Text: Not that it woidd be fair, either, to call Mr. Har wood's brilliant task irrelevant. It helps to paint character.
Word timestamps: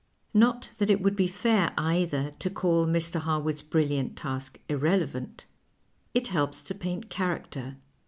Not 0.33 0.71
that 0.79 0.89
it 0.89 1.03
woidd 1.03 1.15
be 1.15 1.27
fair, 1.27 1.73
either, 1.77 2.31
to 2.39 2.49
call 2.49 2.87
Mr. 2.87 3.19
Har 3.19 3.39
wood's 3.41 3.61
brilliant 3.61 4.17
task 4.17 4.59
irrelevant. 4.67 5.45
It 6.15 6.29
helps 6.29 6.63
to 6.63 6.73
paint 6.73 7.11
character. 7.11 7.77